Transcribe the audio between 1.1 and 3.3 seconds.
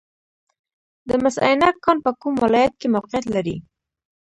مس عینک کان په کوم ولایت کې موقعیت